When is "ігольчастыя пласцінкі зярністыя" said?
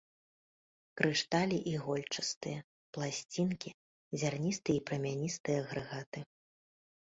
1.73-4.77